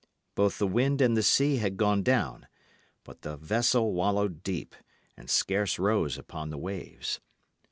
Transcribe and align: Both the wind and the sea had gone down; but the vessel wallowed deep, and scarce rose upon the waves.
Both 0.33 0.57
the 0.57 0.65
wind 0.65 0.99
and 0.99 1.15
the 1.15 1.21
sea 1.21 1.57
had 1.57 1.77
gone 1.77 2.01
down; 2.01 2.47
but 3.03 3.21
the 3.21 3.37
vessel 3.37 3.93
wallowed 3.93 4.41
deep, 4.41 4.75
and 5.15 5.29
scarce 5.29 5.77
rose 5.77 6.17
upon 6.17 6.49
the 6.49 6.57
waves. 6.57 7.19